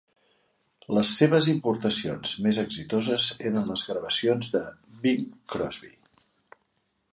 [0.97, 4.65] Les seves importacions més exitoses eren les gravacions de
[5.07, 5.95] Bing Crosby.